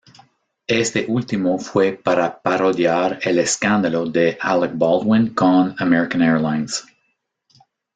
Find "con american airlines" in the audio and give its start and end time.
5.35-6.83